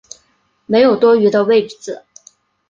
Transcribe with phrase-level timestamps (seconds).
[0.65, 2.07] 没有多余的位子